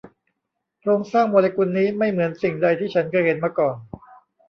[0.79, 3.75] โครงสร้างโมเลกุลนี้ไม่เหมือนสิ่งใดที่ฉันเคยเห็นมาก่อน